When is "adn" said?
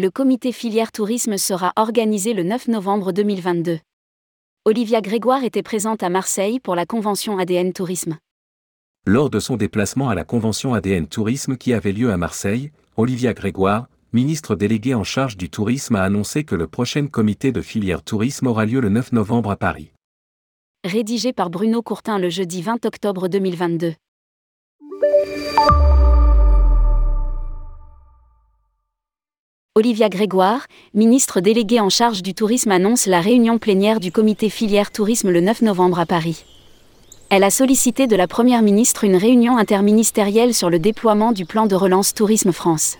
7.36-7.72, 10.72-11.08